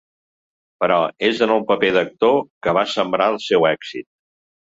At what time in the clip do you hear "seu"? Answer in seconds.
3.51-3.71